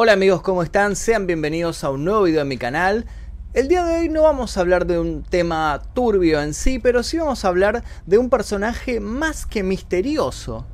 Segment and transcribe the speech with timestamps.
[0.00, 0.94] Hola amigos, ¿cómo están?
[0.94, 3.04] Sean bienvenidos a un nuevo video en mi canal.
[3.52, 7.02] El día de hoy no vamos a hablar de un tema turbio en sí, pero
[7.02, 10.64] sí vamos a hablar de un personaje más que misterioso.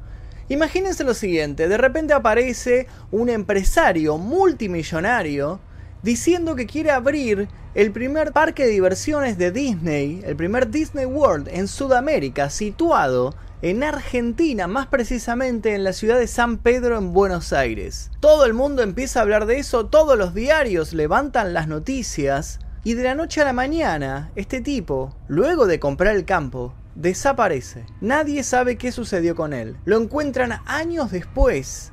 [0.51, 5.59] Imagínense lo siguiente, de repente aparece un empresario multimillonario
[6.03, 11.49] diciendo que quiere abrir el primer parque de diversiones de Disney, el primer Disney World
[11.49, 13.35] en Sudamérica, situado
[13.65, 18.11] en Argentina, más precisamente en la ciudad de San Pedro en Buenos Aires.
[18.21, 22.93] Todo el mundo empieza a hablar de eso, todos los diarios levantan las noticias y
[22.93, 27.87] de la noche a la mañana, este tipo, luego de comprar el campo, desaparece.
[28.03, 29.79] Nadie sabe qué sucedió con él.
[29.87, 31.91] Lo encuentran años después,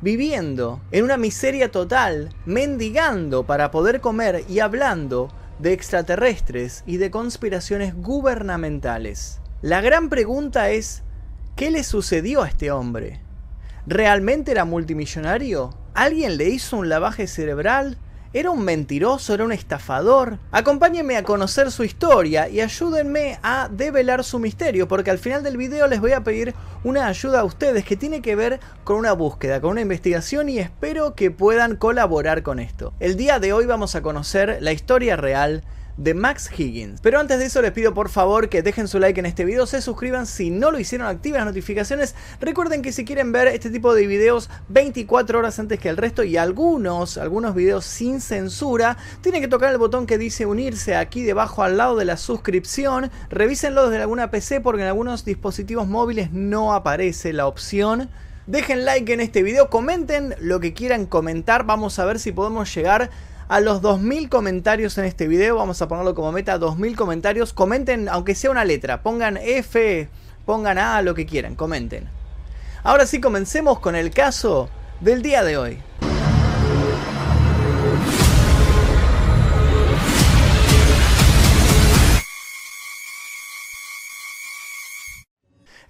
[0.00, 7.10] viviendo en una miseria total, mendigando para poder comer y hablando de extraterrestres y de
[7.10, 9.42] conspiraciones gubernamentales.
[9.62, 11.02] La gran pregunta es,
[11.56, 13.20] ¿Qué le sucedió a este hombre?
[13.86, 15.74] ¿Realmente era multimillonario?
[15.94, 17.98] ¿Alguien le hizo un lavaje cerebral?
[18.32, 19.34] ¿Era un mentiroso?
[19.34, 20.38] ¿Era un estafador?
[20.52, 25.56] Acompáñenme a conocer su historia y ayúdenme a develar su misterio, porque al final del
[25.56, 29.12] video les voy a pedir una ayuda a ustedes que tiene que ver con una
[29.12, 32.94] búsqueda, con una investigación y espero que puedan colaborar con esto.
[33.00, 35.64] El día de hoy vamos a conocer la historia real
[36.00, 37.00] de Max Higgins.
[37.02, 39.66] Pero antes de eso les pido por favor que dejen su like en este video,
[39.66, 42.14] se suscriban si no lo hicieron, activen las notificaciones.
[42.40, 46.24] Recuerden que si quieren ver este tipo de videos 24 horas antes que el resto
[46.24, 51.22] y algunos, algunos videos sin censura, tienen que tocar el botón que dice unirse aquí
[51.22, 53.10] debajo al lado de la suscripción.
[53.28, 58.08] Revísenlo desde alguna PC porque en algunos dispositivos móviles no aparece la opción.
[58.46, 62.74] Dejen like en este video, comenten lo que quieran comentar, vamos a ver si podemos
[62.74, 63.10] llegar
[63.50, 65.56] a los 2000 comentarios en este video.
[65.56, 67.52] Vamos a ponerlo como meta 2000 comentarios.
[67.52, 69.02] Comenten, aunque sea una letra.
[69.02, 70.08] Pongan F,
[70.46, 71.56] pongan A, lo que quieran.
[71.56, 72.08] Comenten.
[72.84, 75.78] Ahora sí, comencemos con el caso del día de hoy.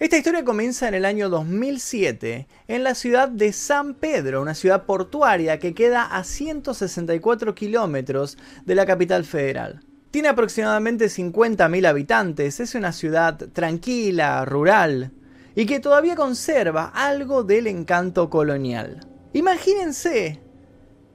[0.00, 4.86] Esta historia comienza en el año 2007 en la ciudad de San Pedro, una ciudad
[4.86, 9.82] portuaria que queda a 164 kilómetros de la capital federal.
[10.10, 15.12] Tiene aproximadamente 50.000 habitantes, es una ciudad tranquila, rural,
[15.54, 19.06] y que todavía conserva algo del encanto colonial.
[19.34, 20.40] Imagínense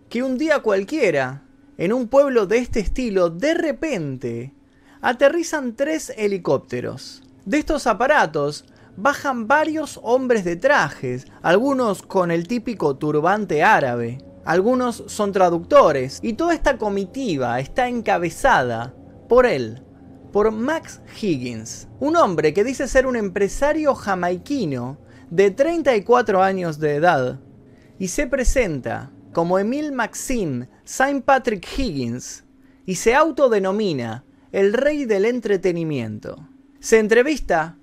[0.09, 1.41] que un día cualquiera,
[1.79, 4.53] en un pueblo de este estilo, de repente,
[5.01, 7.24] aterrizan tres helicópteros.
[7.45, 8.66] De estos aparatos
[8.97, 16.33] bajan varios hombres de trajes, algunos con el típico turbante árabe, algunos son traductores, y
[16.33, 18.94] toda esta comitiva está encabezada
[19.28, 19.83] por él,
[20.31, 24.97] por Max Higgins, un hombre que dice ser un empresario jamaiquino
[25.29, 27.39] de 34 años de edad,
[27.97, 32.44] y se presenta como Emil Maxine Saint Patrick Higgins,
[32.85, 36.47] y se autodenomina el rey del entretenimiento.
[36.79, 37.77] Se entrevista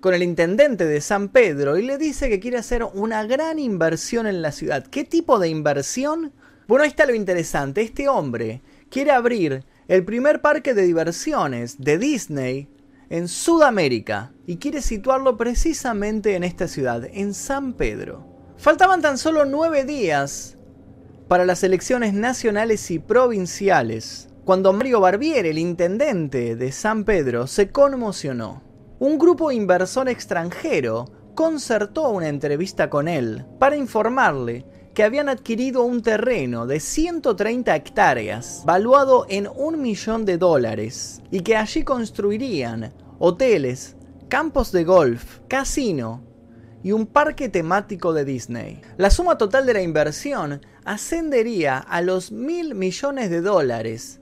[0.00, 4.26] con el intendente de San Pedro y le dice que quiere hacer una gran inversión
[4.26, 4.86] en la ciudad.
[4.86, 6.32] ¿Qué tipo de inversión?
[6.66, 7.82] Bueno, ahí está lo interesante.
[7.82, 12.68] Este hombre quiere abrir el primer parque de diversiones de Disney
[13.10, 18.26] en Sudamérica y quiere situarlo precisamente en esta ciudad, en San Pedro.
[18.56, 20.56] Faltaban tan solo nueve días
[21.28, 27.70] para las elecciones nacionales y provinciales, cuando Mario Barbier, el intendente de San Pedro, se
[27.70, 28.69] conmocionó
[29.00, 36.02] un grupo inversor extranjero concertó una entrevista con él para informarle que habían adquirido un
[36.02, 43.96] terreno de 130 hectáreas, valuado en un millón de dólares, y que allí construirían hoteles,
[44.28, 46.22] campos de golf, casino
[46.82, 48.82] y un parque temático de Disney.
[48.98, 54.20] La suma total de la inversión ascendería a los mil millones de dólares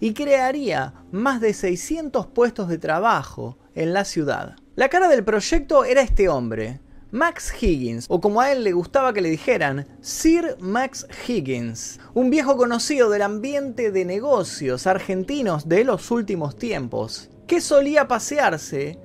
[0.00, 4.56] y crearía más de 600 puestos de trabajo en la ciudad.
[4.74, 6.80] La cara del proyecto era este hombre,
[7.12, 12.28] Max Higgins, o como a él le gustaba que le dijeran, Sir Max Higgins, un
[12.28, 18.98] viejo conocido del ambiente de negocios argentinos de los últimos tiempos, que solía pasearse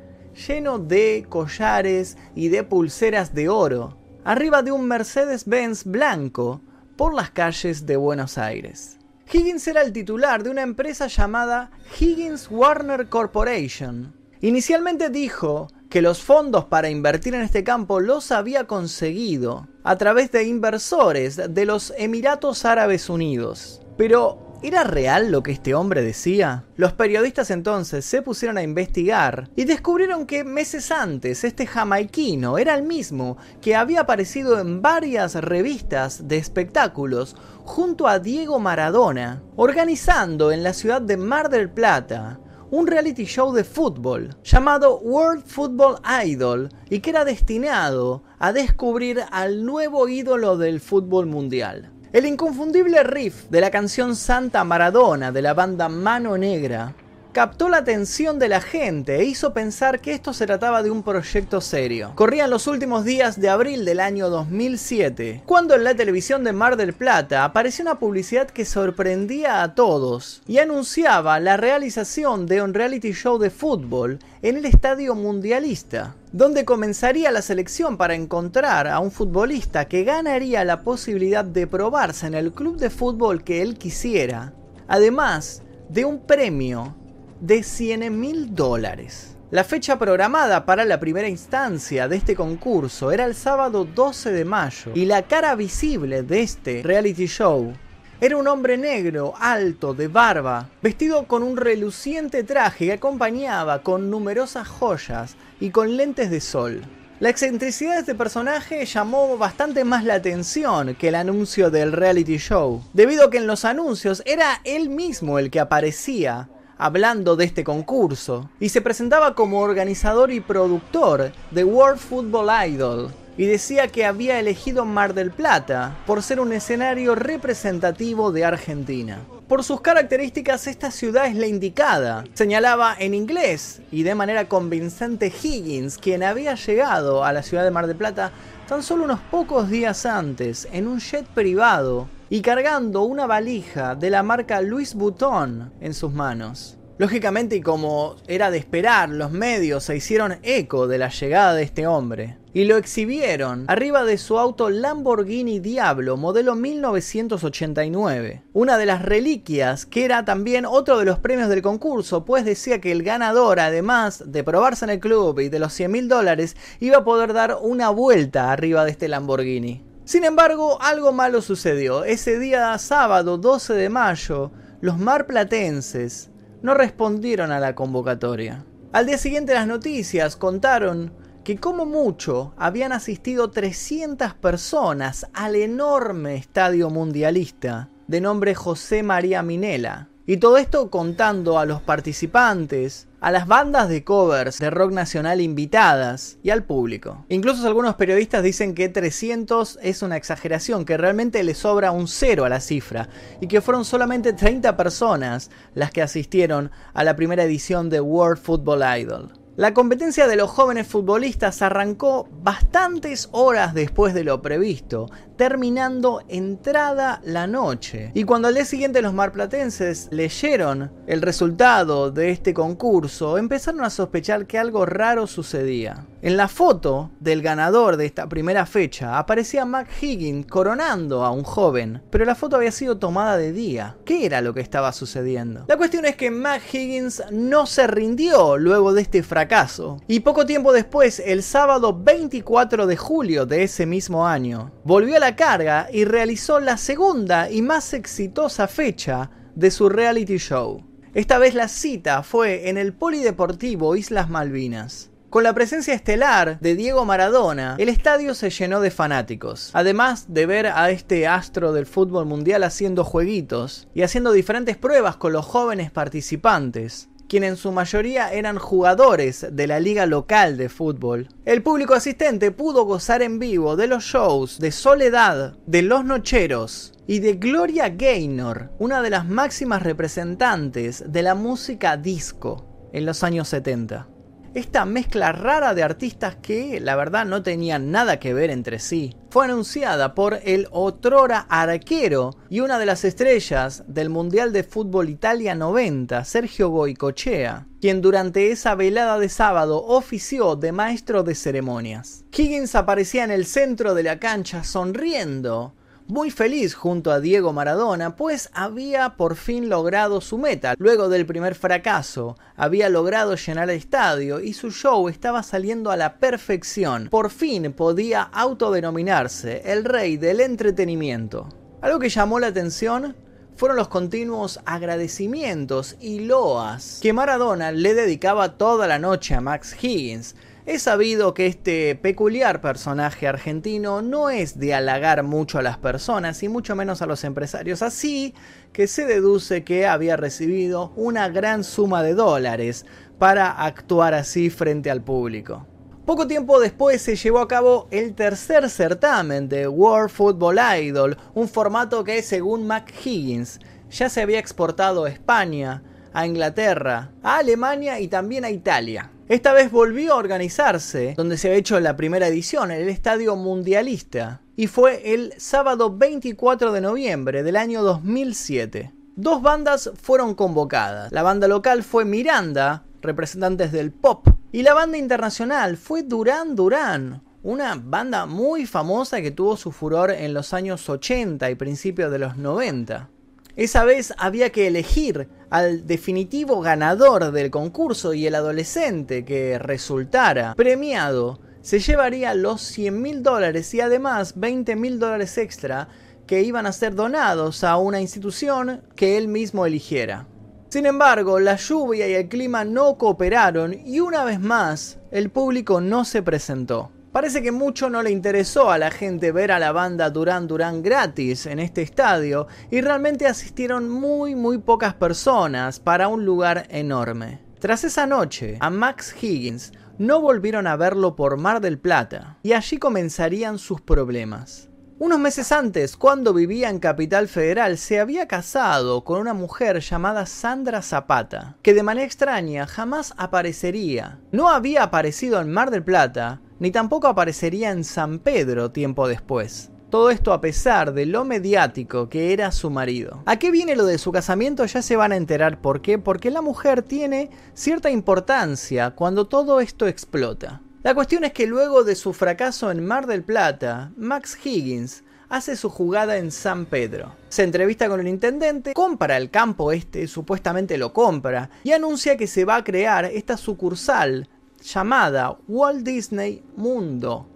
[0.48, 6.62] lleno de collares y de pulseras de oro, arriba de un Mercedes-Benz blanco
[6.98, 8.98] por las calles de Buenos Aires.
[9.31, 16.22] Higgins era el titular de una empresa llamada Higgins Warner Corporation, Inicialmente dijo que los
[16.22, 21.94] fondos para invertir en este campo los había conseguido a través de inversores de los
[21.98, 23.81] Emiratos Árabes Unidos.
[23.95, 26.63] Pero ¿Era real lo que este hombre decía?
[26.78, 32.74] Los periodistas entonces se pusieron a investigar y descubrieron que meses antes este jamaiquino era
[32.74, 37.36] el mismo que había aparecido en varias revistas de espectáculos
[37.66, 42.39] junto a Diego Maradona, organizando en la ciudad de Mar del Plata
[42.74, 49.22] un reality show de fútbol llamado World Football Idol y que era destinado a descubrir
[49.30, 51.92] al nuevo ídolo del fútbol mundial.
[52.14, 56.96] El inconfundible riff de la canción Santa Maradona de la banda Mano Negra
[57.34, 61.02] captó la atención de la gente e hizo pensar que esto se trataba de un
[61.02, 62.12] proyecto serio.
[62.14, 66.78] Corrían los últimos días de abril del año 2007, cuando en la televisión de Mar
[66.78, 72.76] del Plata apareció una publicidad que sorprendía a todos y anunciaba la realización de un
[72.76, 79.00] reality show de fútbol en el Estadio Mundialista, donde comenzaría la selección para encontrar a
[79.00, 83.76] un futbolista que ganaría la posibilidad de probarse en el club de fútbol que él
[83.80, 84.54] quisiera,
[84.88, 86.96] además de un premio
[87.44, 89.36] de 100 mil dólares.
[89.51, 94.45] La fecha programada para la primera instancia de este concurso era el sábado 12 de
[94.45, 97.74] mayo y la cara visible de este reality show
[98.22, 104.10] era un hombre negro, alto, de barba, vestido con un reluciente traje que acompañaba con
[104.10, 106.81] numerosas joyas y con lentes de sol.
[107.19, 112.38] La excentricidad de este personaje llamó bastante más la atención que el anuncio del reality
[112.38, 116.48] show, debido a que en los anuncios era él mismo el que aparecía
[116.84, 123.14] hablando de este concurso y se presentaba como organizador y productor de World Football Idol
[123.38, 129.20] y decía que había elegido Mar del Plata por ser un escenario representativo de Argentina.
[129.48, 135.28] Por sus características esta ciudad es la indicada, señalaba en inglés y de manera convincente
[135.28, 138.34] Higgins, quien había llegado a la ciudad de Mar del Plata
[138.68, 144.10] tan solo unos pocos días antes en un jet privado y cargando una valija de
[144.10, 146.80] la marca Louis Vuitton en sus manos.
[146.98, 151.62] Lógicamente y como era de esperar, los medios se hicieron eco de la llegada de
[151.62, 158.42] este hombre y lo exhibieron arriba de su auto Lamborghini Diablo modelo 1989.
[158.54, 162.82] Una de las reliquias que era también otro de los premios del concurso, pues decía
[162.82, 166.58] que el ganador, además de probarse en el club y de los 100 mil dólares,
[166.80, 169.93] iba a poder dar una vuelta arriba de este Lamborghini.
[170.06, 172.04] Sin embargo, algo malo sucedió.
[172.04, 174.52] Ese día sábado 12 de mayo,
[174.82, 176.30] los marplatenses
[176.62, 178.66] no respondieron a la convocatoria.
[178.92, 181.14] Al día siguiente las noticias contaron
[181.44, 189.42] que como mucho habían asistido 300 personas al enorme estadio mundialista de nombre José María
[189.42, 190.10] Minela.
[190.25, 195.42] Y todo esto contando a los participantes, a las bandas de covers de rock nacional
[195.42, 197.25] invitadas y al público.
[197.28, 202.46] Incluso algunos periodistas dicen que 300 es una exageración, que realmente le sobra un cero
[202.46, 203.10] a la cifra
[203.42, 208.42] y que fueron solamente 30 personas las que asistieron a la primera edición de World
[208.42, 209.44] Football Idol.
[209.56, 217.22] La competencia de los jóvenes futbolistas arrancó bastantes horas después de lo previsto, terminando entrada
[217.24, 218.12] la noche.
[218.14, 223.90] Y cuando al día siguiente los marplatenses leyeron el resultado de este concurso, empezaron a
[223.90, 226.06] sospechar que algo raro sucedía.
[226.22, 231.44] En la foto del ganador de esta primera fecha aparecía Mac Higgins coronando a un
[231.44, 233.98] joven, pero la foto había sido tomada de día.
[234.06, 235.66] ¿Qué era lo que estaba sucediendo?
[235.68, 240.46] La cuestión es que Mac Higgins no se rindió luego de este fracaso, y poco
[240.46, 245.88] tiempo después, el sábado 24 de julio de ese mismo año, volvió a la carga
[245.89, 250.84] y realizó la segunda y más exitosa fecha de su reality show.
[251.13, 255.12] Esta vez la cita fue en el Polideportivo Islas Malvinas.
[255.30, 259.72] Con la presencia estelar de Diego Maradona, el estadio se llenó de fanáticos.
[259.72, 265.15] Además de ver a este astro del fútbol mundial haciendo jueguitos y haciendo diferentes pruebas
[265.15, 270.70] con los jóvenes participantes, quienes en su mayoría eran jugadores de la liga local de
[270.70, 271.30] fútbol.
[271.46, 276.94] El público asistente pudo gozar en vivo de los shows de Soledad, de Los Nocheros
[277.08, 283.24] y de Gloria Gaynor, una de las máximas representantes de la música disco en los
[283.24, 284.12] años 70
[284.53, 289.15] esta mezcla rara de artistas que la verdad no tenían nada que ver entre sí.
[289.29, 295.10] Fue anunciada por el otrora arquero y una de las estrellas del Mundial de Fútbol
[295.10, 302.24] Italia 90, Sergio Goicochea, quien durante esa velada de sábado ofició de maestro de ceremonias.
[302.31, 305.74] Higgins aparecía en el centro de la cancha sonriendo
[306.07, 310.75] muy feliz junto a Diego Maradona, pues había por fin logrado su meta.
[310.77, 315.98] Luego del primer fracaso, había logrado llenar el estadio y su show estaba saliendo a
[315.98, 317.07] la perfección.
[317.10, 321.50] Por fin podía autodenominarse el rey del entretenimiento.
[321.81, 323.15] Algo que llamó la atención
[323.55, 329.75] fueron los continuos agradecimientos y loas que Maradona le dedicaba toda la noche a Max
[329.81, 330.36] Higgins.
[330.65, 336.41] Es sabido que este peculiar personaje argentino no es de halagar mucho a las personas
[336.41, 338.34] y mucho menos a los empresarios, así
[338.72, 342.86] que se deduce que había recibido una gran suma de dólares
[343.20, 345.67] para actuar así frente al público.
[346.05, 351.50] Poco tiempo después se llevó a cabo el tercer certamen de World Football Idol, un
[351.50, 358.08] formato que según McHiggins ya se había exportado a España, a Inglaterra, a Alemania y
[358.08, 359.12] también a Italia.
[359.30, 363.38] Esta vez volvió a organizarse, donde se había hecho la primera edición, en el Estadio
[363.38, 368.92] Mundialista, y fue el sábado 24 de noviembre del año 2007.
[369.15, 371.10] Dos bandas fueron convocadas.
[371.13, 377.22] La banda local fue Miranda, representantes del pop y la banda internacional fue Duran Duran,
[377.44, 382.20] una banda muy famosa que tuvo su furor en los años 80 y principios de
[382.20, 383.10] los 90.
[383.55, 390.55] Esa vez había que elegir al definitivo ganador del concurso y el adolescente que resultara
[390.55, 395.88] premiado se llevaría los 100 mil dólares y además 20 mil dólares extra
[396.25, 400.25] que iban a ser donados a una institución que él mismo eligiera.
[400.69, 405.79] Sin embargo, la lluvia y el clima no cooperaron y una vez más, el público
[405.79, 406.89] no se presentó.
[407.13, 410.82] Parece que mucho no le interesó a la gente ver a la banda Duran Duran
[410.82, 417.39] gratis en este estadio y realmente asistieron muy muy pocas personas para un lugar enorme.
[417.60, 422.53] Tras esa noche, a Max Higgins no volvieron a verlo por Mar del Plata y
[422.53, 424.72] allí comenzarían sus problemas.
[424.98, 430.25] Unos meses antes, cuando vivía en Capital Federal, se había casado con una mujer llamada
[430.25, 434.20] Sandra Zapata, que de manera extraña jamás aparecería.
[434.32, 439.70] No había aparecido en Mar del Plata, ni tampoco aparecería en San Pedro tiempo después.
[439.89, 443.22] Todo esto a pesar de lo mediático que era su marido.
[443.25, 444.63] ¿A qué viene lo de su casamiento?
[444.65, 446.00] Ya se van a enterar por qué.
[446.00, 450.62] Porque la mujer tiene cierta importancia cuando todo esto explota.
[450.84, 455.58] La cuestión es que luego de su fracaso en Mar del Plata, Max Higgins hace
[455.58, 457.15] su jugada en San Pedro.
[457.27, 462.27] Se entrevista con el intendente, compra el campo este, supuestamente lo compra, y anuncia que
[462.27, 464.29] se va a crear esta sucursal
[464.63, 467.27] llamada Walt Disney Mundo.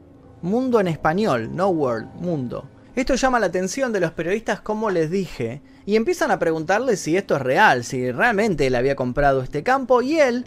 [0.42, 2.70] Mundo en español, no World, Mundo.
[2.96, 7.16] Esto llama la atención de los periodistas, como les dije, y empiezan a preguntarle si
[7.18, 10.46] esto es real, si realmente él había comprado este campo, y él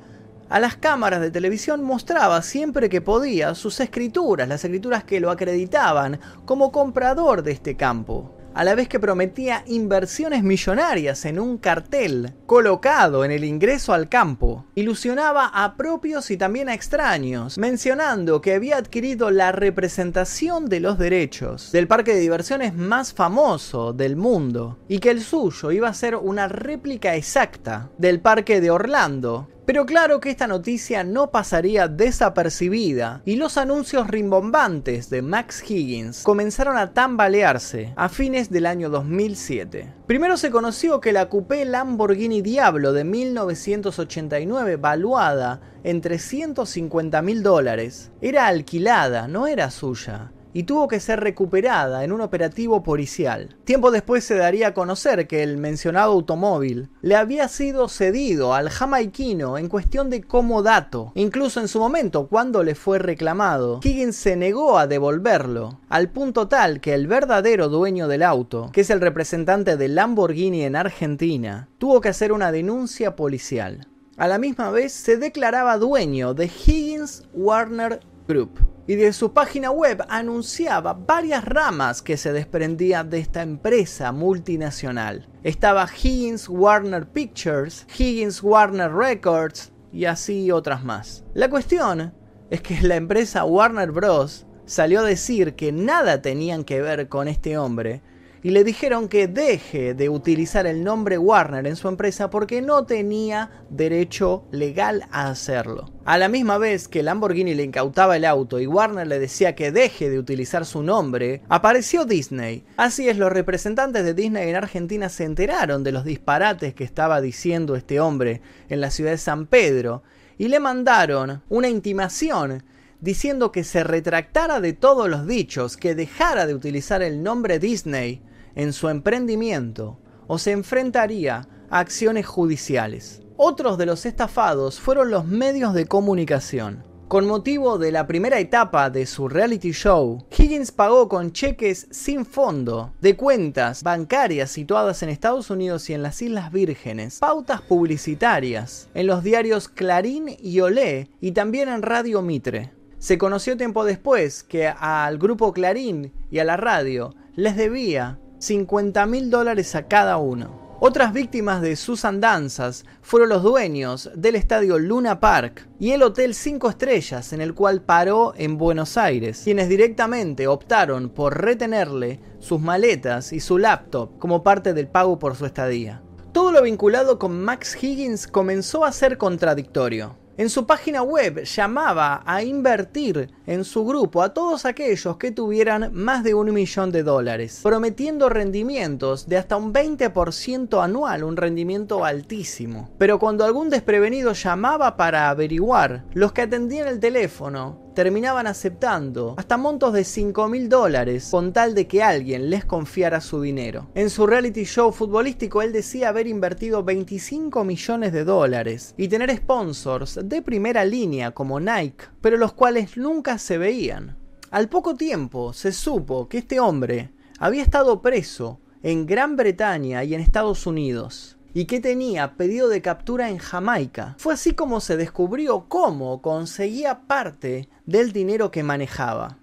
[0.48, 5.30] a las cámaras de televisión mostraba siempre que podía sus escrituras, las escrituras que lo
[5.30, 11.58] acreditaban como comprador de este campo, a la vez que prometía inversiones millonarias en un
[11.58, 14.64] cartel colocado en el ingreso al campo.
[14.74, 20.98] Ilusionaba a propios y también a extraños, mencionando que había adquirido la representación de los
[20.98, 25.94] derechos del parque de diversiones más famoso del mundo y que el suyo iba a
[25.94, 31.86] ser una réplica exacta del parque de Orlando, pero claro que esta noticia no pasaría
[31.86, 38.90] desapercibida y los anuncios rimbombantes de Max Higgins comenzaron a tambalearse a fines del año
[38.90, 39.94] 2007.
[40.08, 48.10] Primero se conoció que la coupé Lamborghini Diablo de 1989, valuada en 350 mil dólares,
[48.20, 53.56] era alquilada, no era suya y tuvo que ser recuperada en un operativo policial.
[53.64, 58.70] Tiempo después se daría a conocer que el mencionado automóvil le había sido cedido al
[58.70, 61.12] jamaiquino en cuestión de comodato.
[61.14, 66.48] Incluso en su momento, cuando le fue reclamado, Higgins se negó a devolverlo, al punto
[66.48, 71.68] tal que el verdadero dueño del auto, que es el representante de Lamborghini en Argentina,
[71.78, 73.86] tuvo que hacer una denuncia policial.
[74.16, 79.70] A la misma vez se declaraba dueño de Higgins Warner Group y de su página
[79.70, 85.28] web anunciaba varias ramas que se desprendían de esta empresa multinacional.
[85.44, 91.22] Estaba Higgins Warner Pictures, Higgins Warner Records y así otras más.
[91.34, 92.12] La cuestión
[92.50, 94.44] es que la empresa Warner Bros.
[94.66, 98.02] salió a decir que nada tenían que ver con este hombre
[98.42, 102.86] y le dijeron que deje de utilizar el nombre Warner en su empresa porque no
[102.86, 105.90] tenía derecho legal a hacerlo.
[106.06, 109.72] A la misma vez que Lamborghini le incautaba el auto y Warner le decía que
[109.72, 112.64] deje de utilizar su nombre, apareció Disney.
[112.76, 117.20] Así es, los representantes de Disney en Argentina se enteraron de los disparates que estaba
[117.20, 120.02] diciendo este hombre en la ciudad de San Pedro
[120.38, 122.64] y le mandaron una intimación
[123.00, 128.22] diciendo que se retractara de todos los dichos, que dejara de utilizar el nombre Disney
[128.60, 133.22] en su emprendimiento o se enfrentaría a acciones judiciales.
[133.36, 136.84] Otros de los estafados fueron los medios de comunicación.
[137.08, 142.26] Con motivo de la primera etapa de su reality show, Higgins pagó con cheques sin
[142.26, 148.90] fondo de cuentas bancarias situadas en Estados Unidos y en las Islas Vírgenes, pautas publicitarias
[148.92, 152.72] en los diarios Clarín y Olé y también en Radio Mitre.
[152.98, 159.04] Se conoció tiempo después que al grupo Clarín y a la radio les debía 50
[159.04, 160.78] mil dólares a cada uno.
[160.80, 166.34] Otras víctimas de sus andanzas fueron los dueños del estadio Luna Park y el Hotel
[166.34, 172.60] 5 Estrellas en el cual paró en Buenos Aires, quienes directamente optaron por retenerle sus
[172.60, 176.00] maletas y su laptop como parte del pago por su estadía.
[176.32, 180.16] Todo lo vinculado con Max Higgins comenzó a ser contradictorio.
[180.40, 185.90] En su página web llamaba a invertir en su grupo a todos aquellos que tuvieran
[185.92, 192.06] más de un millón de dólares, prometiendo rendimientos de hasta un 20% anual, un rendimiento
[192.06, 192.88] altísimo.
[192.96, 199.56] Pero cuando algún desprevenido llamaba para averiguar, los que atendían el teléfono terminaban aceptando hasta
[199.56, 203.88] montos de 5 mil dólares con tal de que alguien les confiara su dinero.
[203.94, 209.34] En su reality show futbolístico él decía haber invertido 25 millones de dólares y tener
[209.36, 214.16] sponsors de primera línea como Nike, pero los cuales nunca se veían.
[214.50, 220.14] Al poco tiempo se supo que este hombre había estado preso en Gran Bretaña y
[220.14, 224.14] en Estados Unidos y que tenía pedido de captura en Jamaica.
[224.18, 229.38] Fue así como se descubrió cómo conseguía parte del dinero que manejaba.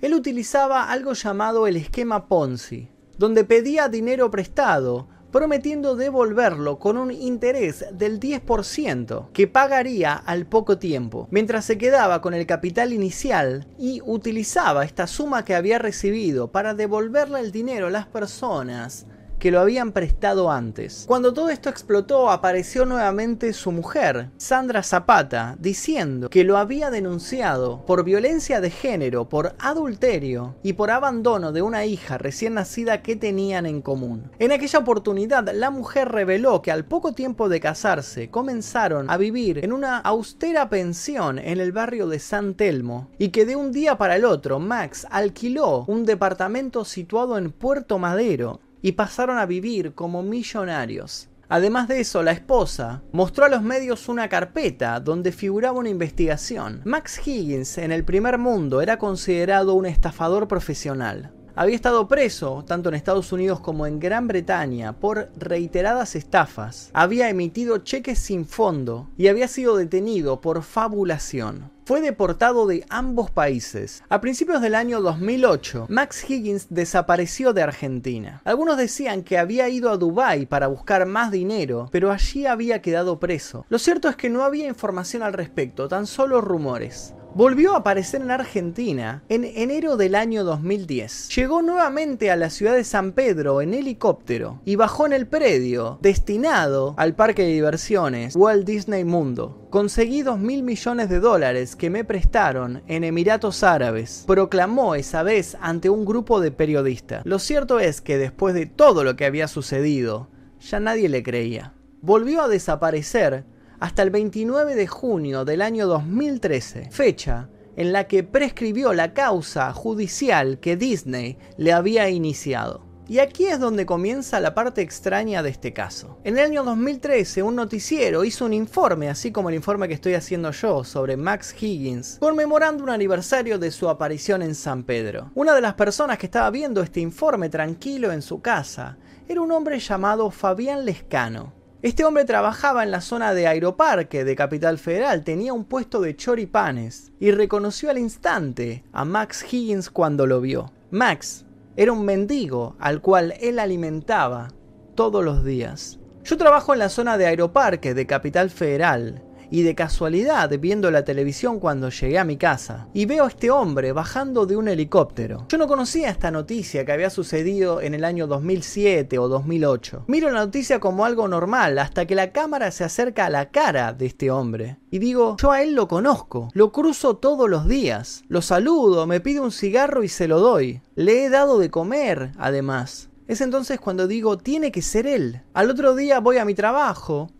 [0.00, 2.88] Él utilizaba algo llamado el esquema Ponzi,
[3.18, 10.78] donde pedía dinero prestado, prometiendo devolverlo con un interés del 10% que pagaría al poco
[10.78, 16.50] tiempo, mientras se quedaba con el capital inicial y utilizaba esta suma que había recibido
[16.50, 19.06] para devolverle el dinero a las personas
[19.40, 21.04] que lo habían prestado antes.
[21.08, 27.84] Cuando todo esto explotó, apareció nuevamente su mujer, Sandra Zapata, diciendo que lo había denunciado
[27.86, 33.16] por violencia de género, por adulterio y por abandono de una hija recién nacida que
[33.16, 34.30] tenían en común.
[34.38, 39.64] En aquella oportunidad, la mujer reveló que al poco tiempo de casarse comenzaron a vivir
[39.64, 43.96] en una austera pensión en el barrio de San Telmo y que de un día
[43.96, 49.94] para el otro Max alquiló un departamento situado en Puerto Madero y pasaron a vivir
[49.94, 51.28] como millonarios.
[51.48, 56.80] Además de eso, la esposa mostró a los medios una carpeta donde figuraba una investigación.
[56.84, 61.32] Max Higgins en el primer mundo era considerado un estafador profesional.
[61.56, 66.90] Había estado preso tanto en Estados Unidos como en Gran Bretaña por reiteradas estafas.
[66.92, 73.32] Había emitido cheques sin fondo y había sido detenido por fabulación fue deportado de ambos
[73.32, 74.04] países.
[74.08, 78.42] A principios del año 2008, Max Higgins desapareció de Argentina.
[78.44, 83.18] Algunos decían que había ido a Dubái para buscar más dinero, pero allí había quedado
[83.18, 83.66] preso.
[83.68, 88.22] Lo cierto es que no había información al respecto, tan solo rumores volvió a aparecer
[88.22, 91.28] en Argentina en enero del año 2010.
[91.34, 95.98] Llegó nuevamente a la ciudad de San Pedro en helicóptero y bajó en el predio
[96.02, 99.66] destinado al parque de diversiones Walt Disney Mundo.
[99.70, 105.56] Conseguí dos mil millones de dólares que me prestaron en Emiratos Árabes, proclamó esa vez
[105.60, 107.24] ante un grupo de periodistas.
[107.24, 110.28] Lo cierto es que después de todo lo que había sucedido,
[110.60, 111.72] ya nadie le creía.
[112.02, 113.44] Volvió a desaparecer
[113.80, 119.72] hasta el 29 de junio del año 2013, fecha en la que prescribió la causa
[119.72, 122.90] judicial que Disney le había iniciado.
[123.08, 126.18] Y aquí es donde comienza la parte extraña de este caso.
[126.22, 130.14] En el año 2013, un noticiero hizo un informe, así como el informe que estoy
[130.14, 135.32] haciendo yo, sobre Max Higgins, conmemorando un aniversario de su aparición en San Pedro.
[135.34, 139.50] Una de las personas que estaba viendo este informe tranquilo en su casa era un
[139.50, 141.59] hombre llamado Fabián Lescano.
[141.82, 146.14] Este hombre trabajaba en la zona de Aeroparque de Capital Federal, tenía un puesto de
[146.14, 150.70] choripanes y reconoció al instante a Max Higgins cuando lo vio.
[150.90, 154.48] Max era un mendigo al cual él alimentaba
[154.94, 155.98] todos los días.
[156.22, 161.04] Yo trabajo en la zona de Aeroparque de Capital Federal y de casualidad viendo la
[161.04, 165.46] televisión cuando llegué a mi casa y veo a este hombre bajando de un helicóptero.
[165.48, 170.04] Yo no conocía esta noticia que había sucedido en el año 2007 o 2008.
[170.06, 173.92] Miro la noticia como algo normal hasta que la cámara se acerca a la cara
[173.92, 174.78] de este hombre.
[174.90, 179.20] Y digo, yo a él lo conozco, lo cruzo todos los días, lo saludo, me
[179.20, 180.80] pide un cigarro y se lo doy.
[180.94, 183.08] Le he dado de comer, además.
[183.28, 185.42] Es entonces cuando digo, tiene que ser él.
[185.54, 187.30] Al otro día voy a mi trabajo,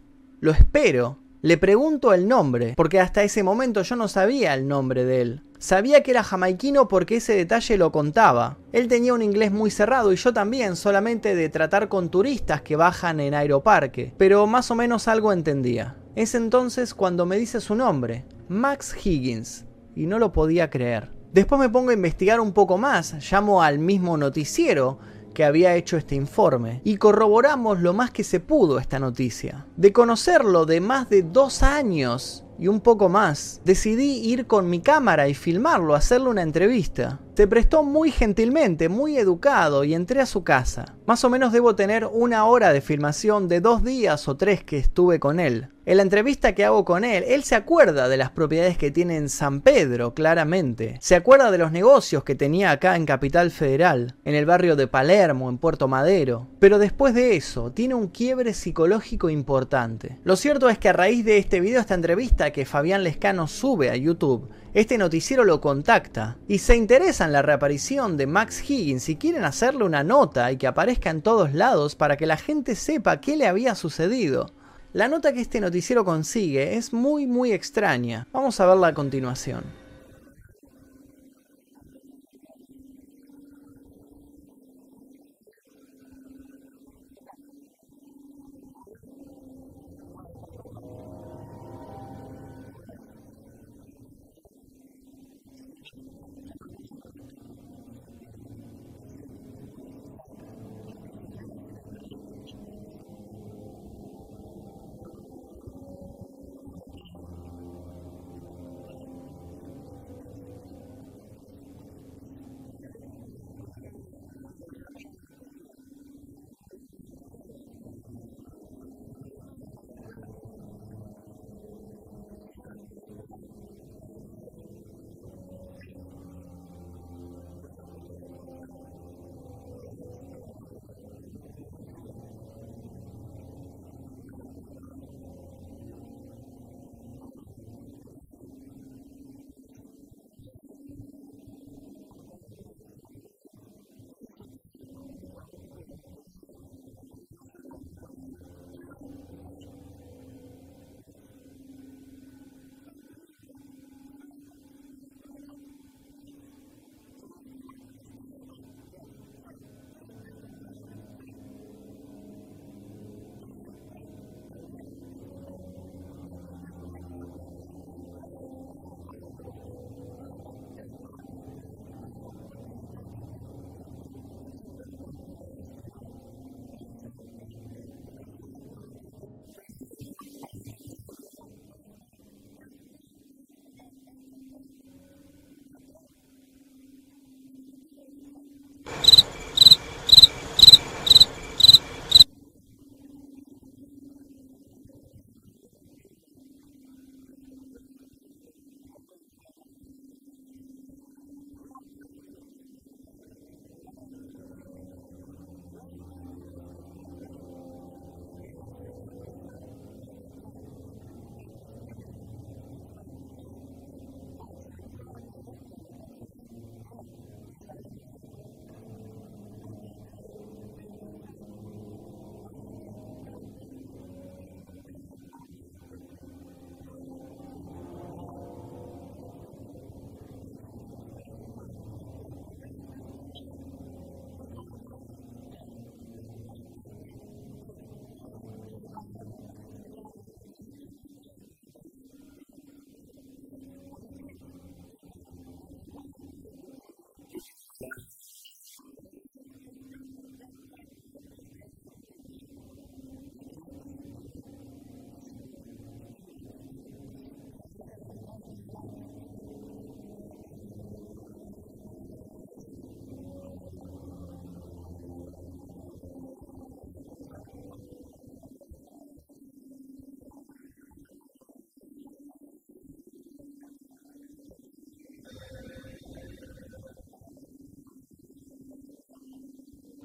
[0.41, 5.07] lo espero, le pregunto el nombre, porque hasta ese momento yo no sabía el nombre
[5.07, 5.43] de él.
[5.59, 8.59] Sabía que era jamaiquino porque ese detalle lo contaba.
[8.73, 12.77] Él tenía un inglés muy cerrado y yo también, solamente de tratar con turistas que
[12.77, 15.97] bajan en Aeroparque, pero más o menos algo entendía.
[16.15, 19.65] Es entonces cuando me dice su nombre, Max Higgins.
[19.95, 21.11] y no lo podía creer.
[21.33, 24.99] Después me pongo a investigar un poco más, llamo al mismo noticiero
[25.35, 29.67] que había hecho este informe y corroboramos lo más que se pudo esta noticia.
[29.77, 34.81] De conocerlo de más de dos años y un poco más, decidí ir con mi
[34.81, 37.19] cámara y filmarlo, hacerle una entrevista.
[37.35, 40.95] Se prestó muy gentilmente, muy educado y entré a su casa.
[41.07, 44.77] Más o menos debo tener una hora de filmación de dos días o tres que
[44.77, 45.71] estuve con él.
[45.87, 49.17] En la entrevista que hago con él, él se acuerda de las propiedades que tiene
[49.17, 50.99] en San Pedro, claramente.
[51.01, 54.89] Se acuerda de los negocios que tenía acá en Capital Federal, en el barrio de
[54.89, 56.49] Palermo, en Puerto Madero.
[56.59, 60.19] Pero después de eso, tiene un quiebre psicológico importante.
[60.23, 63.89] Lo cierto es que a raíz de este video, esta entrevista que Fabián Lescano sube
[63.89, 69.09] a YouTube, este noticiero lo contacta y se interesa en la reaparición de Max Higgins
[69.09, 72.75] y quieren hacerle una nota y que aparezca en todos lados para que la gente
[72.75, 74.53] sepa qué le había sucedido.
[74.93, 78.27] La nota que este noticiero consigue es muy muy extraña.
[78.33, 79.63] Vamos a verla a continuación.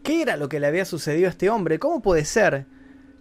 [0.06, 1.80] ¿Qué era lo que le había sucedido a este hombre?
[1.80, 2.68] ¿Cómo puede ser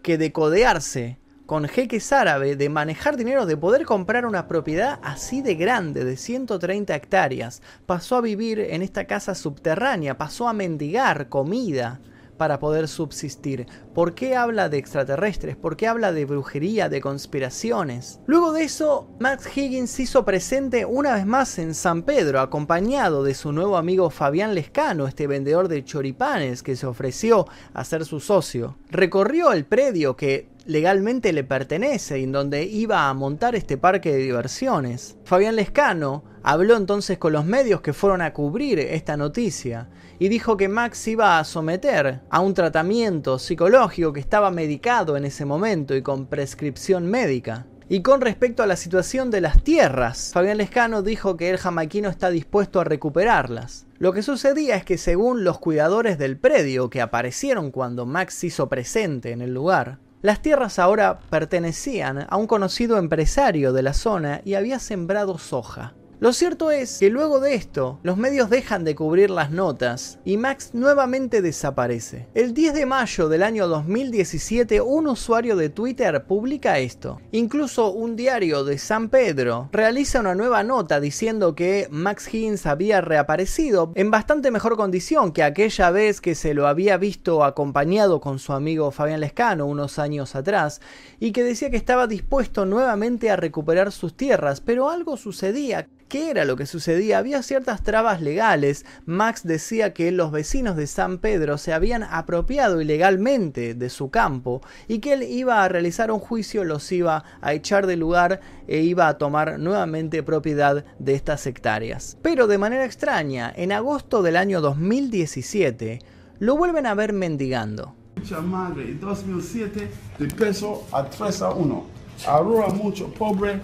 [0.03, 5.41] que de codearse con jeques árabes, de manejar dinero, de poder comprar una propiedad así
[5.41, 11.31] de grande, de 130 hectáreas, pasó a vivir en esta casa subterránea, pasó a mendigar
[11.31, 12.03] comida,
[12.37, 13.67] para poder subsistir?
[13.95, 15.57] ¿Por qué habla de extraterrestres?
[15.57, 18.21] ¿Por qué habla de brujería, de conspiraciones?
[18.27, 23.25] Luego de eso, Max Higgins se hizo presente una vez más en San Pedro, acompañado
[23.25, 28.05] de su nuevo amigo Fabián Lescano, este vendedor de choripanes que se ofreció a ser
[28.05, 28.77] su socio.
[28.91, 34.13] Recorrió el predio que legalmente le pertenece y en donde iba a montar este parque
[34.13, 35.17] de diversiones.
[35.25, 40.57] Fabián Lescano habló entonces con los medios que fueron a cubrir esta noticia y dijo
[40.57, 45.95] que Max iba a someter a un tratamiento psicológico que estaba medicado en ese momento
[45.95, 47.67] y con prescripción médica.
[47.89, 52.09] Y con respecto a la situación de las tierras, Fabián Lescano dijo que el jamaiquino
[52.09, 53.87] está dispuesto a recuperarlas.
[53.99, 58.71] Lo que sucedía es que según los cuidadores del predio que aparecieron cuando Max hizo
[58.71, 64.41] presente en el lugar, las tierras ahora pertenecían a un conocido empresario de la zona
[64.47, 65.93] y había sembrado soja.
[66.25, 70.39] Lo cierto es que luego de esto, los medios dejan de cubrir las notas y
[70.39, 72.29] Max nuevamente desaparece.
[72.33, 77.21] El 10 de mayo del año 2017, un usuario de Twitter publica esto.
[77.31, 83.03] Incluso un diario de San Pedro realiza una nueva nota diciendo que Max Higgins había
[83.03, 88.39] reaparecido en bastante mejor condición que aquella vez que se lo había visto acompañado con
[88.39, 90.81] su amigo Fabián Lescano unos años atrás
[91.21, 96.31] y que decía que estaba dispuesto nuevamente a recuperar sus tierras, pero algo sucedía ¿Qué
[96.31, 97.19] era lo que sucedía?
[97.19, 98.87] Había ciertas trabas legales.
[99.05, 104.61] Max decía que los vecinos de San Pedro se habían apropiado ilegalmente de su campo
[104.87, 108.83] y que él iba a realizar un juicio, los iba a echar del lugar e
[108.83, 112.17] iba a tomar nuevamente propiedad de estas hectáreas.
[112.23, 115.99] Pero de manera extraña, en agosto del año 2017,
[116.39, 117.93] lo vuelven a ver mendigando.
[118.41, 121.85] Madre, 2007, de peso a 3 a 1.
[122.29, 123.61] Aurora mucho pobre,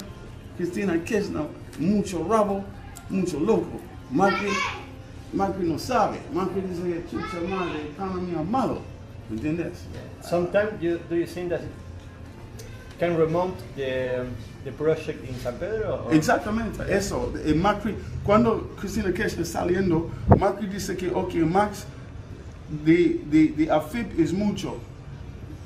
[0.57, 2.65] Cristina Kirchner mucho rabo,
[3.09, 3.81] mucho loco.
[4.13, 4.51] Macri,
[5.33, 6.19] Macri no sabe.
[6.33, 8.83] Macri dice que chucha madre, economía malo.
[9.29, 9.85] ¿Me entiendes?
[10.23, 11.61] Sometimes you, do you think that
[12.99, 14.27] can remonte the,
[14.65, 16.05] the project in San Pedro?
[16.07, 16.13] Or?
[16.13, 17.33] Exactamente, eso.
[17.45, 21.87] Eh, Macri, cuando Cristina Kirchner saliendo, Macri dice que, ok, Max,
[22.85, 24.79] the, the, the AFIP es mucho.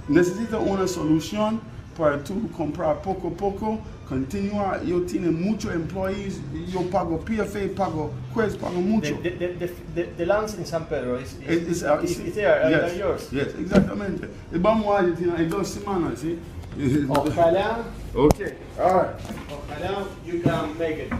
[0.08, 1.60] Necesito una solución
[1.96, 8.12] para tú comprar poco a poco continua, yo tengo muchos employees, yo pago PFA, pago
[8.34, 9.16] Quest, pago mucho.
[9.22, 12.70] The, the, the, the, lands in San Pedro is, is, is, uh, is, is there,
[12.70, 13.32] yes, are yours?
[13.32, 14.28] Yes, exactamente.
[14.52, 16.38] Vamos a Argentina en dos semanas, ¿sí?
[17.08, 17.84] Ojalá.
[18.14, 19.16] Okay, all right.
[19.48, 21.12] Ojalá you can make it.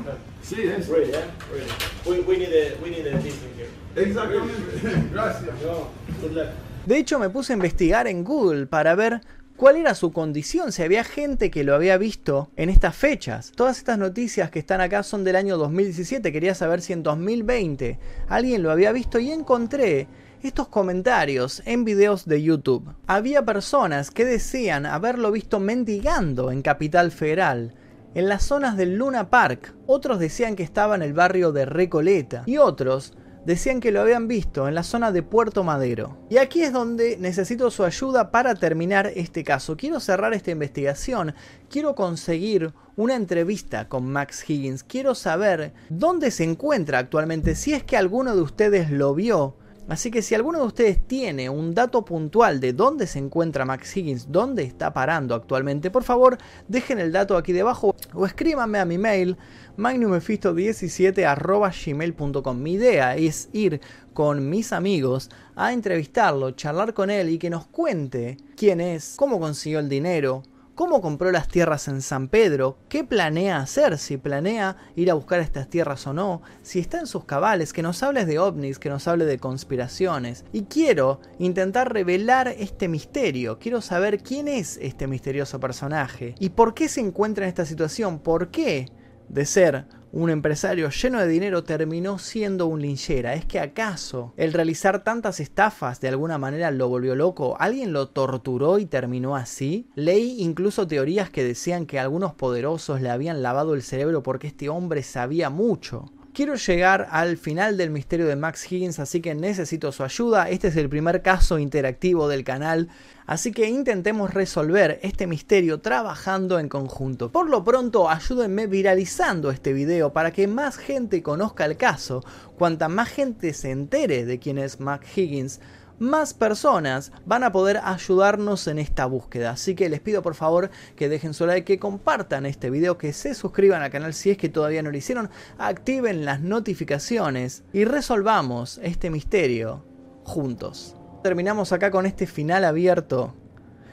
[0.43, 0.89] Sí, es.
[0.89, 1.25] Really, yeah?
[1.51, 1.71] Really.
[2.07, 3.69] We, we need a, we need a here.
[3.97, 5.11] Exactamente.
[5.13, 5.63] Gracias.
[5.63, 5.89] No,
[6.21, 6.49] good luck.
[6.87, 9.23] De hecho, me puse a investigar en Google para ver
[9.57, 13.53] cuál era su condición, si había gente que lo había visto en estas fechas.
[13.55, 17.99] Todas estas noticias que están acá son del año 2017, quería saber si en 2020
[18.29, 20.09] alguien lo había visto y encontré
[20.43, 22.95] estos comentarios en videos de YouTube.
[23.07, 27.75] Había personas que decían haberlo visto mendigando en Capital Federal,
[28.15, 29.75] en las zonas del Luna Park.
[29.87, 33.15] Otros decían que estaba en el barrio de Recoleta y otros
[33.47, 36.17] decían que lo habían visto en la zona de Puerto Madero.
[36.31, 39.77] Y aquí es donde necesito su ayuda para terminar este caso.
[39.77, 41.35] Quiero cerrar esta investigación,
[41.71, 47.83] quiero conseguir una entrevista con Max Higgins, quiero saber dónde se encuentra actualmente, si es
[47.83, 52.07] que alguno de ustedes lo vio Así que si alguno de ustedes tiene un dato
[52.07, 57.13] puntual de dónde se encuentra Max Higgins, dónde está parando actualmente, por favor dejen el
[57.13, 59.37] dato aquí debajo o escríbanme a mi mail
[59.77, 63.83] magnumefisto17 Mi idea es ir
[64.15, 69.39] con mis amigos a entrevistarlo, charlar con él y que nos cuente quién es, cómo
[69.39, 70.45] consiguió el dinero,
[70.75, 75.41] cómo compró las tierras en San Pedro, qué planea hacer, si planea ir a buscar
[75.41, 78.89] estas tierras o no, si está en sus cabales, que nos hables de ovnis, que
[78.89, 80.45] nos hable de conspiraciones.
[80.53, 86.35] Y quiero intentar revelar este misterio, quiero saber quién es este misterioso personaje.
[86.39, 88.89] Y por qué se encuentra en esta situación, por qué
[89.29, 93.35] de ser un empresario lleno de dinero terminó siendo un linchera.
[93.35, 97.57] ¿Es que acaso el realizar tantas estafas de alguna manera lo volvió loco?
[97.59, 99.89] ¿Alguien lo torturó y terminó así?
[99.97, 104.69] Leí incluso teorías que decían que algunos poderosos le habían lavado el cerebro porque este
[104.69, 106.13] hombre sabía mucho.
[106.35, 110.51] Quiero llegar al final del misterio de Max Higgins, así que necesito su ayuda.
[110.51, 112.89] Este es el primer caso interactivo del canal,
[113.25, 117.31] así que intentemos resolver este misterio trabajando en conjunto.
[117.31, 122.25] Por lo pronto, ayúdenme viralizando este video para que más gente conozca el caso.
[122.59, 125.61] Cuanta más gente se entere de quién es Max Higgins,
[125.99, 129.51] más personas van a poder ayudarnos en esta búsqueda.
[129.51, 133.13] Así que les pido por favor que dejen su like, que compartan este video, que
[133.13, 137.85] se suscriban al canal si es que todavía no lo hicieron, activen las notificaciones y
[137.85, 139.85] resolvamos este misterio
[140.25, 140.97] juntos.
[141.23, 143.35] Terminamos acá con este final abierto.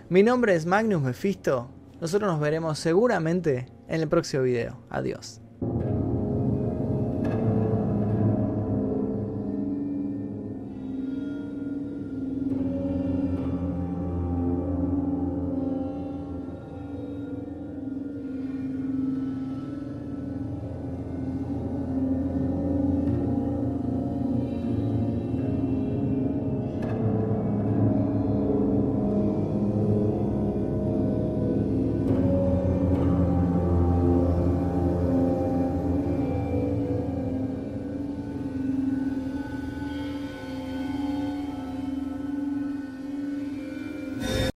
[0.09, 1.69] Mi nombre es Magnus Mephisto.
[2.01, 4.77] Nosotros nos veremos seguramente en el próximo video.
[4.89, 5.41] Adiós.